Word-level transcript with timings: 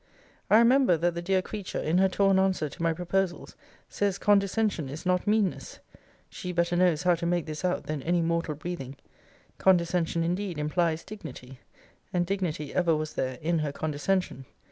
I 0.49 0.57
remember, 0.57 0.97
that 0.97 1.13
the 1.13 1.21
dear 1.21 1.43
creature, 1.43 1.79
in 1.79 1.99
her 1.99 2.09
torn 2.09 2.39
answer 2.39 2.67
to 2.69 2.81
my 2.81 2.91
proposals, 2.91 3.55
says, 3.87 4.17
condescension 4.17 4.89
is 4.89 5.05
not 5.05 5.27
meanness. 5.27 5.77
She 6.27 6.51
better 6.51 6.75
knows 6.75 7.03
how 7.03 7.13
to 7.13 7.27
make 7.27 7.45
this 7.45 7.63
out, 7.63 7.83
than 7.83 8.01
any 8.01 8.23
mortal 8.23 8.55
breathing. 8.55 8.95
Condescension 9.59 10.23
indeed 10.23 10.57
implies 10.57 11.03
dignity: 11.03 11.59
and 12.11 12.25
dignity 12.25 12.73
ever 12.73 12.95
was 12.95 13.13
there 13.13 13.37
in 13.43 13.59
her 13.59 13.71
condescension. 13.71 14.45